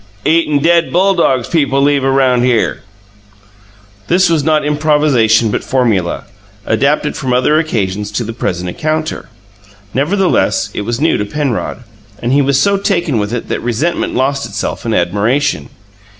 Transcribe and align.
"Eatin' 0.25 0.57
dead 0.57 0.91
bulldogs 0.91 1.47
people 1.47 1.79
leave 1.79 2.03
around 2.03 2.41
here." 2.41 2.81
This 4.07 4.31
was 4.31 4.43
not 4.43 4.65
improvisation 4.65 5.51
but 5.51 5.63
formula, 5.63 6.23
adapted 6.65 7.15
from 7.15 7.33
other 7.33 7.59
occasions 7.59 8.09
to 8.13 8.23
the 8.23 8.33
present 8.33 8.67
encounter; 8.67 9.29
nevertheless, 9.93 10.71
it 10.73 10.81
was 10.81 10.99
new 10.99 11.17
to 11.19 11.25
Penrod, 11.25 11.83
and 12.19 12.33
he 12.33 12.41
was 12.41 12.59
so 12.59 12.77
taken 12.77 13.19
with 13.19 13.31
it 13.31 13.47
that 13.49 13.61
resentment 13.61 14.15
lost 14.15 14.47
itself 14.47 14.87
in 14.87 14.95
admiration. 14.95 15.69